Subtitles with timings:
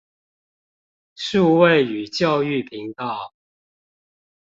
[1.13, 3.35] 數位與教育頻道